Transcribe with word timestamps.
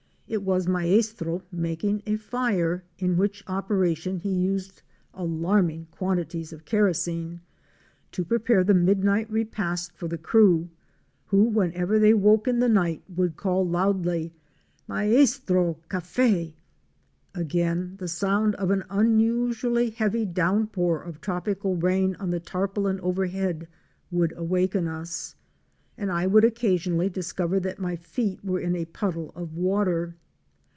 It 0.27 0.43
was 0.43 0.65
Maestro 0.65 1.43
making 1.51 2.03
a 2.05 2.15
fire, 2.15 2.85
in 2.97 3.17
Fic. 3.17 3.17
46. 3.17 3.17
GUARAUNO 3.17 3.17
SQUAWS 3.17 3.17
AND 3.17 3.17
CHILD 3.17 3.17
wiTH 3.17 3.17
MONKEY. 3.17 3.19
which 3.19 3.43
operation 3.47 4.17
he 4.19 4.29
used 4.29 4.81
alarming 5.13 5.87
quantities 5.91 6.53
of 6.53 6.63
kerosene, 6.63 7.41
to 8.13 8.23
prepare 8.23 8.63
the 8.63 8.73
midnight 8.73 9.29
repast 9.29 9.91
for 9.91 10.07
the 10.07 10.17
crew, 10.17 10.69
who 11.25 11.43
whenever 11.43 11.99
they 11.99 12.13
woke 12.13 12.47
in 12.47 12.59
the 12.59 12.69
night 12.69 13.03
would 13.13 13.35
call 13.35 13.67
loudly" 13.67 14.31
Maestro— 14.87 15.75
café!" 15.91 16.53
Again 17.35 17.95
the 17.99 18.07
sound 18.07 18.55
of 18.55 18.71
an 18.71 18.85
unusually 18.89 19.89
heavy 19.89 20.25
downpour 20.25 21.01
of 21.03 21.19
trop 21.19 21.47
ical 21.47 21.83
rain 21.83 22.15
on 22.21 22.29
the 22.29 22.39
tarpaulin 22.39 23.01
overhead 23.01 23.67
would 24.09 24.31
waken 24.39 24.87
us, 24.87 25.35
and 25.97 26.09
I 26.09 26.25
would 26.25 26.45
occasionally 26.45 27.09
discover 27.09 27.59
that 27.59 27.79
my 27.79 27.97
feet 27.97 28.45
were 28.45 28.61
in 28.61 28.77
a 28.77 28.85
puddle 28.85 29.33
of 29.35 29.57
water. 29.57 30.15